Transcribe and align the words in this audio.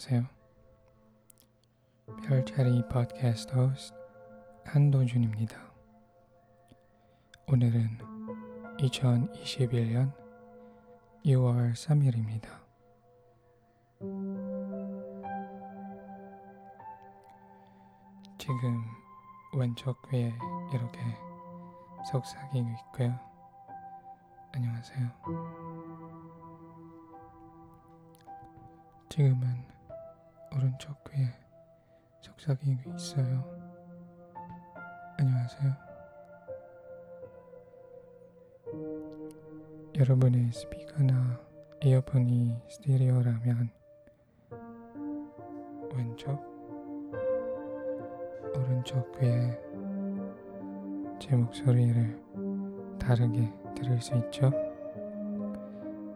안녕하세요. 0.00 0.26
별자리 2.24 2.88
팟캐스트 2.88 3.54
호스트 3.54 3.94
한도준입니다. 4.64 5.54
오늘은 7.46 7.98
2021년 8.78 10.14
6월 11.26 11.72
3일입니다. 11.74 12.48
지금 18.38 18.82
왼쪽 19.54 20.00
귀에 20.08 20.32
이렇게 20.72 20.98
속삭이고 22.10 22.70
있고요. 22.86 23.20
안녕하세요. 24.52 25.10
지금은 29.10 29.79
오른쪽 30.80 31.04
귀에 31.12 31.26
속삭이고 32.22 32.94
있어요. 32.94 33.44
안녕하세요. 35.18 35.72
여러분의 39.98 40.50
스피커나 40.50 41.38
이어폰이 41.84 42.56
스테레오라면 42.70 43.70
왼쪽, 45.94 46.40
오른쪽 48.56 49.20
귀에 49.20 49.60
제 51.18 51.36
목소리를 51.36 52.22
다르게 52.98 53.52
들을 53.74 54.00
수 54.00 54.14
있죠? 54.16 54.50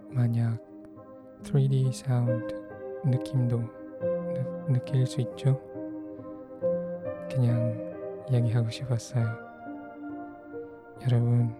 만약 0.08 0.58
3D 1.42 1.92
사운드 1.92 2.54
느낌도 3.04 3.83
느, 4.34 4.72
느낄 4.72 5.06
수 5.06 5.20
있죠? 5.20 5.60
그냥 7.30 7.94
얘기하고 8.30 8.68
싶었어요. 8.68 9.24
여러분, 11.02 11.54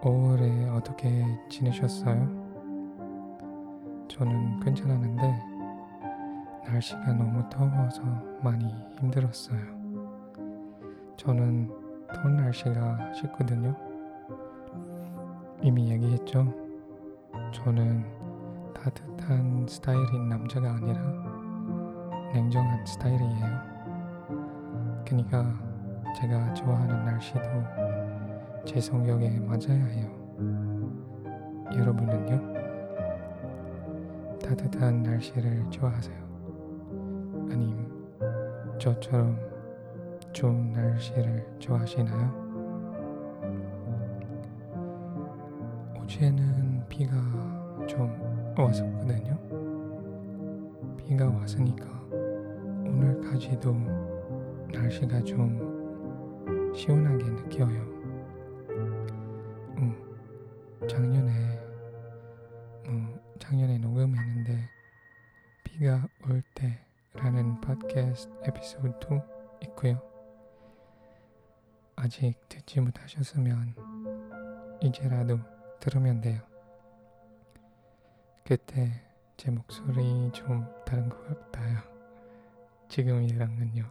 5월에 0.00 0.74
어떻게 0.76 1.24
지내셨어요? 1.48 2.48
저는 4.08 4.60
괜찮았는데, 4.60 5.48
날씨가 6.66 7.12
너무 7.14 7.48
더워서 7.48 8.02
많이 8.42 8.66
힘들었어요. 8.98 9.60
저는 11.16 11.70
더운 12.14 12.36
날씨가 12.36 13.12
싫거든요. 13.14 13.74
이미 15.62 15.90
얘기했죠? 15.90 16.52
저는 17.52 18.04
따뜻한 18.74 19.66
스타일인 19.68 20.28
남자가 20.28 20.72
아니라 20.72 21.37
냉정한 22.32 22.84
스타일이에요. 22.86 23.46
그러니까 25.04 25.54
제가 26.20 26.52
좋아하는 26.54 27.04
날씨도 27.04 27.40
제 28.64 28.80
성격에 28.80 29.40
맞아야 29.40 29.84
해요. 29.84 30.08
여러분은요? 31.74 32.58
따뜻한 34.42 35.02
날씨를 35.02 35.70
좋아하세요? 35.70 36.16
아님 37.50 37.88
저처럼 38.78 39.38
좋은 40.32 40.72
날씨를 40.72 41.46
좋아하시나요? 41.58 42.48
어제는 46.00 46.84
비가 46.88 47.16
좀 47.86 48.54
왔었거든요. 48.56 49.36
비가 50.96 51.28
왔으니까 51.28 51.97
오늘까지도 52.98 53.72
날씨가 54.72 55.22
좀 55.22 56.72
시원하게 56.74 57.24
느껴요. 57.26 57.80
음, 59.78 59.94
작년에 60.88 61.30
뭐 62.86 63.36
작년에 63.38 63.78
녹음했는데 63.78 64.68
비가 65.62 66.08
올 66.28 66.42
때라는 66.54 67.60
팟캐스트 67.60 68.32
에피소드도 68.46 69.22
있고요. 69.62 70.02
아직 71.94 72.34
듣지 72.48 72.80
못하셨으면 72.80 73.76
이제라도 74.82 75.38
들으면 75.78 76.20
돼요. 76.20 76.40
그때 78.44 78.90
제 79.36 79.52
목소리 79.52 80.32
좀 80.32 80.66
다른 80.84 81.08
것 81.08 81.24
같아요. 81.28 81.97
지금이랑은요. 82.88 83.84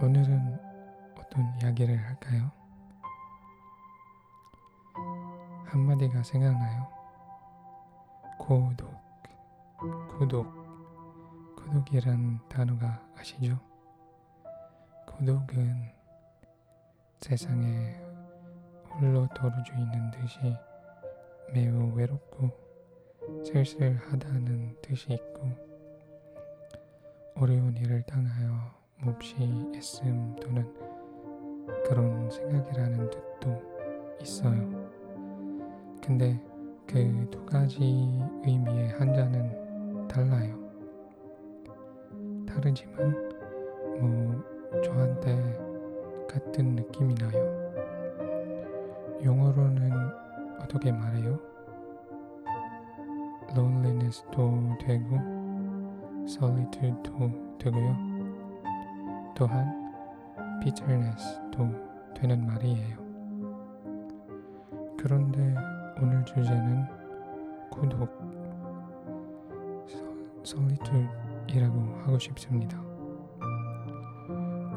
오늘은 0.00 0.58
어떤 1.18 1.52
이야기를 1.60 1.98
할까요? 1.98 2.50
한마디가 5.66 6.22
생각나요. 6.22 6.88
고독, 8.38 8.88
고독, 10.16 10.46
고독이란 11.56 12.38
단어가 12.48 13.02
아시죠? 13.18 13.58
고독은 15.06 15.92
세상에 17.20 18.00
홀로 18.90 19.26
떨어져 19.34 19.74
있는 19.74 20.10
듯이 20.12 20.38
매우 21.52 21.92
외롭고 21.94 22.63
쓸쓸하다는 23.44 24.76
뜻이 24.82 25.12
있고 25.14 25.48
어려운 27.36 27.76
일을 27.76 28.02
당하여 28.02 28.74
몹시 29.02 29.36
애씀 29.74 30.36
또는 30.36 30.72
그런 31.86 32.30
생각이라는 32.30 33.10
뜻도 33.10 33.62
있어요. 34.20 34.90
근데 36.02 36.40
그 36.86 37.26
두 37.30 37.44
가지 37.46 37.80
의미의 38.44 38.88
한자는 38.90 40.06
달라요. 40.08 40.58
다르지만 42.46 43.30
뭐 44.00 44.80
저한테 44.82 45.34
같은 46.28 46.76
느낌이 46.76 47.14
나요. 47.14 47.74
영어로는 49.24 49.92
어떻게 50.60 50.92
말해요? 50.92 51.53
loneliness도 53.56 54.78
되고 54.80 55.16
solitude도 56.26 57.58
되고요. 57.58 57.96
또한 59.34 59.92
bitterness도 60.62 62.14
되는 62.14 62.46
말이에요. 62.46 62.96
그런데 64.98 65.54
오늘 66.00 66.24
주제는孤独, 66.24 68.08
solitude이라고 70.42 71.80
하고 72.04 72.18
싶습니다. 72.18 72.80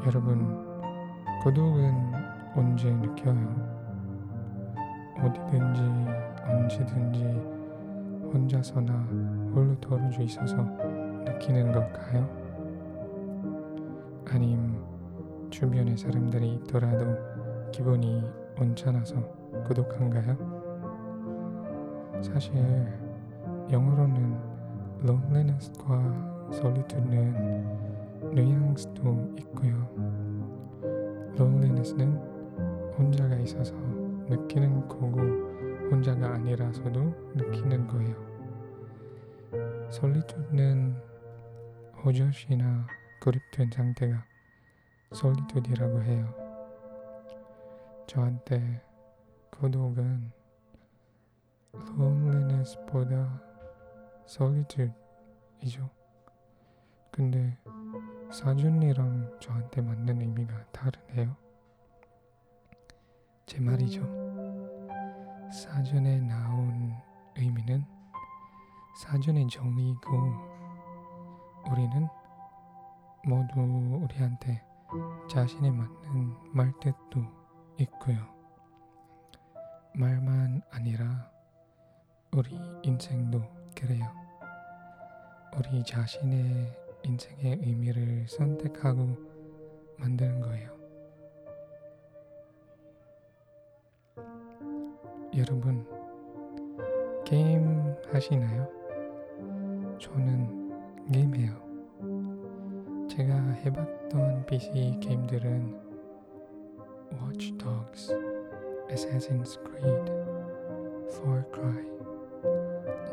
여러분, 0.04 0.64
고독은 1.42 2.12
언제 2.54 2.90
느껴요? 2.90 3.78
어디든지 5.18 5.80
언제든지 6.46 7.57
혼자서나 8.32 8.92
홀로 9.54 9.74
떨어져 9.80 10.22
있어서 10.22 10.56
느끼는 11.24 11.72
걸까요? 11.72 12.28
아님 14.30 14.82
주변에 15.50 15.96
사람들이 15.96 16.54
있더라도 16.54 17.06
기분이 17.72 18.22
온천나서孤独한가요? 18.60 20.36
사실 22.20 22.52
영어로는 23.70 24.36
loneliness과 25.04 26.50
solitude는 26.52 28.34
뉘앙스도 28.34 29.34
있고요. 29.38 29.88
loneliness는 31.38 32.16
혼자가 32.98 33.36
있어서 33.36 33.74
느끼는 34.28 34.88
거고 34.88 35.16
혼자가 35.90 36.34
아니라서도 36.34 37.00
느끼는 37.34 37.86
거예요. 37.86 38.28
솔리투드는 39.90 40.96
호젓이나 42.04 42.86
고립된 43.22 43.70
상태가 43.70 44.24
솔리투드라고 45.12 46.02
해요. 46.02 46.34
저한테 48.06 48.82
고독은 49.50 50.30
loneliness보다 51.74 53.42
solitude이죠. 54.26 55.90
근데 57.10 57.58
사준이랑 58.30 59.38
저한테 59.40 59.80
맞는 59.80 60.20
의미가 60.20 60.66
다르네요. 60.70 61.34
제 63.46 63.58
말이죠. 63.60 64.27
사전에 65.50 66.20
나온 66.20 66.94
의미는 67.36 67.84
사전에 69.02 69.46
정리고 69.46 70.10
우리는 71.70 72.06
모두 73.24 73.60
우리한테 74.02 74.62
자신에 75.28 75.70
맞는 75.70 76.34
말뜻도 76.52 77.24
있고요. 77.78 78.18
말만 79.94 80.62
아니라 80.70 81.30
우리 82.32 82.58
인생도 82.82 83.42
그래요. 83.74 84.04
우리 85.56 85.82
자신의 85.82 86.72
인생의 87.04 87.58
의미를 87.62 88.28
선택하고 88.28 89.16
만드는 89.98 90.40
거예요. 90.40 90.77
여러분, 95.38 95.86
게임 97.24 97.94
하시나요? 98.10 98.68
저는 100.00 100.72
게임해요. 101.12 101.52
제가 103.08 103.34
해봤던 103.34 104.46
PC 104.46 104.98
게임들은 105.00 105.78
Watch 107.22 107.56
Dogs, 107.56 108.12
Assassin's 108.90 109.56
Creed, 109.64 110.10
Far 111.12 111.44
Cry, 111.54 111.86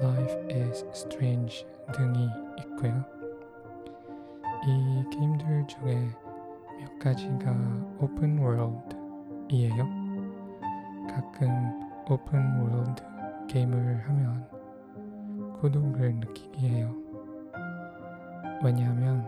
Life 0.01 0.47
is 0.49 0.83
Strange 0.93 1.63
등이 1.93 2.27
있고요. 2.57 3.05
이 4.65 5.03
게임들 5.11 5.67
중에 5.67 6.09
몇 6.79 6.97
가지가 6.99 7.55
open 7.99 8.39
world이에요. 8.39 9.87
가끔 11.07 11.84
open 12.07 12.59
world 12.59 13.03
게임을 13.47 14.07
하면 14.07 14.47
고독을 15.59 16.13
느끼게 16.15 16.69
해요. 16.69 16.93
왜냐하면 18.63 19.25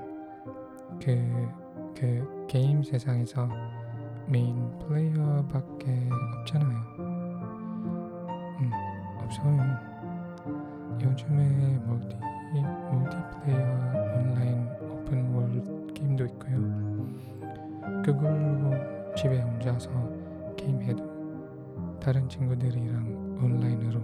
그, 1.03 1.49
그 1.95 2.45
게임 2.47 2.83
세상에서 2.83 3.49
메인 4.27 4.77
플레이어밖에 4.77 6.07
없잖아요. 6.39 6.77
음, 8.59 8.71
없어요. 9.23 9.57
요즘에 11.01 11.79
multi, 11.87 12.15
multiplayer 12.91 13.65
온라인 14.17 14.69
open 14.81 15.33
world 15.33 15.93
게임도 15.93 16.25
있고요. 16.25 16.57
그걸로 18.03 18.71
집에 19.15 19.41
혼자서 19.41 19.89
게임해도 20.55 21.16
다른 22.07 22.29
친구들이랑 22.29 23.37
온라인으로 23.43 23.99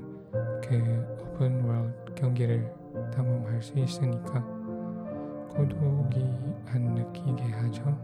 그 0.61 1.17
open 1.21 1.63
world 1.63 2.13
경기를 2.15 2.69
탐험할 3.13 3.63
수 3.63 3.79
있으니까 3.79 4.41
고독이 5.47 6.19
안 6.65 6.95
느끼게 6.95 7.44
하죠. 7.44 7.97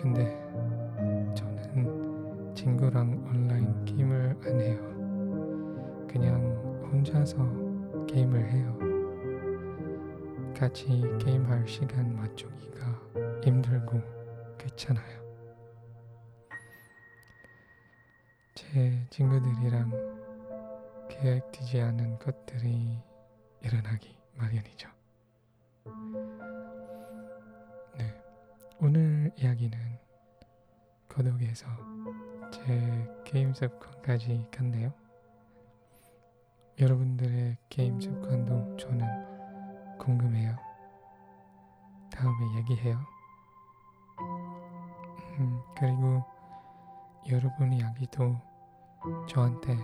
근데 0.00 0.42
저는 1.34 2.54
친구랑 2.54 3.26
온라인 3.28 3.84
게임을 3.84 4.38
안 4.42 4.58
해요. 4.58 6.06
그냥 6.08 6.40
혼자서 6.90 7.36
게임을 8.06 8.42
해요. 8.42 8.78
같이 10.56 10.86
게임할 11.18 11.68
시간 11.68 12.16
맞추기가 12.16 12.86
힘들고 13.44 14.00
귀찮아요. 14.56 15.23
제 18.74 19.06
친구들이랑 19.08 19.88
계획되지 21.08 21.80
않은 21.80 22.18
것들이 22.18 23.00
일어나기 23.60 24.18
마련이죠. 24.34 24.88
네, 27.96 28.20
오늘 28.80 29.30
이야기는 29.36 29.78
고독에서 31.08 31.68
제 32.52 33.22
게임 33.22 33.54
습관까지 33.54 34.48
갔네요. 34.50 34.92
여러분들의 36.80 37.56
게임 37.68 38.00
습관도 38.00 38.76
저는 38.76 39.98
궁금해요. 39.98 40.56
다음에 42.10 42.56
얘기해요. 42.56 42.98
음, 45.38 45.60
그리고 45.78 46.24
여러분 47.30 47.72
이야기도 47.72 48.53
저한테 49.28 49.76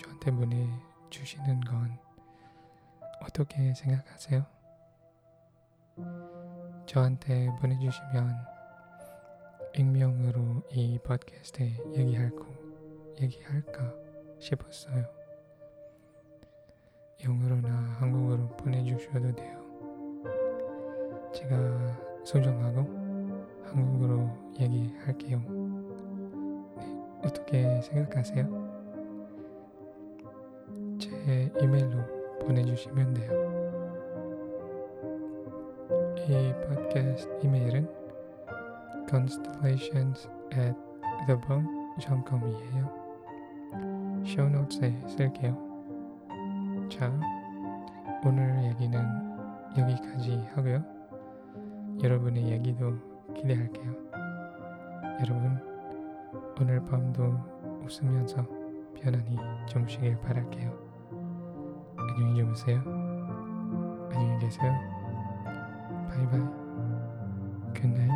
저한테 0.00 0.30
보내주시는 0.30 1.60
건 1.62 1.98
어떻게 3.20 3.74
생각하세요? 3.74 4.46
저한테 6.86 7.48
보내주시면 7.60 8.36
익명으로 9.74 10.62
이 10.70 10.98
팟캐스트에 11.00 11.76
얘기할고 11.94 12.46
얘기할까 13.20 13.92
싶었어요. 14.38 15.04
영어로나 17.24 17.68
한국어로 17.98 18.56
보내주셔도 18.56 19.34
돼요. 19.34 19.58
제가 21.34 22.24
소정하고 22.24 22.82
한국어로 23.64 24.54
얘기할게요. 24.60 25.77
어떻게 27.24 27.80
생각하세요? 27.82 28.46
제 30.98 31.52
이메일로 31.60 32.38
보내주시면 32.40 33.14
돼요. 33.14 33.48
이 36.28 36.52
팟캐스트 36.68 37.38
이메일은 37.42 37.88
constellations 39.08 40.28
at 40.52 40.74
thebunk.com이에요. 41.26 43.08
쇼노트에 44.26 44.94
쓸게요. 45.08 45.56
자, 46.90 47.10
오늘 48.26 48.62
얘기는 48.64 48.98
여기까지 49.78 50.36
하고요. 50.54 50.84
여러분의 52.02 52.50
얘기도 52.50 52.98
기대할게요. 53.34 53.94
여러분, 55.20 55.58
오늘 56.60 56.84
밤도 56.84 57.22
웃으면서 57.84 58.44
편안히 58.92 59.36
주무시길 59.68 60.18
바랄게요. 60.20 60.76
안녕히 61.96 62.34
주무세요. 62.34 62.80
안녕히 64.10 64.38
계세요. 64.40 64.72
Bye 66.08 66.22
bye. 66.22 66.40
Good 67.74 67.88
night. 67.88 68.10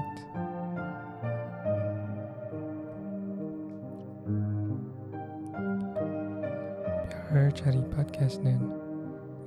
별자리 7.29 7.89
팟캐스트는 7.91 8.59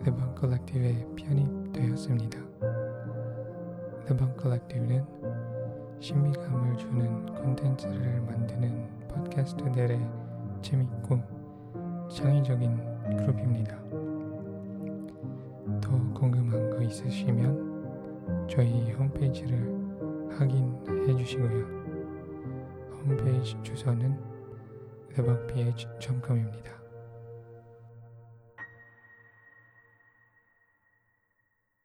The 0.03 0.15
Bunk 0.15 0.39
Collective에 0.39 1.05
편입되었습니다. 1.17 2.39
The 4.05 4.17
Bunk 4.17 4.41
Collective는 4.41 5.14
신비감을 5.99 6.77
주는 6.77 7.25
콘텐츠를 7.35 8.21
만드는 8.21 9.07
팟캐스트들의 9.07 9.99
재밌고 10.61 11.19
창의적인 12.09 12.77
그룹입니다. 13.17 13.77
더 15.81 16.13
궁금한 16.13 16.69
거 16.69 16.81
있으시면 16.83 18.45
저희 18.49 18.91
홈페이지를 18.91 19.73
확인해 20.37 21.15
주시고요. 21.17 21.65
홈페이지 23.07 23.55
주소는 23.63 24.17
thebunkph.com입니다. 25.13 26.84